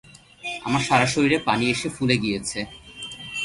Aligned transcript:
আমার 0.63 0.81
সারা 0.87 1.07
শরীরে 1.13 1.37
পানি 1.47 1.65
এসে 1.73 1.89
ফুলে 1.89 2.15
গিয়েছে। 2.17 2.59